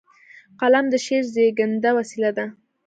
قلم 0.59 0.85
د 0.89 0.95
شعر 1.05 1.23
زیږنده 1.33 1.89
وسیله 1.97 2.31
ده. 2.37 2.45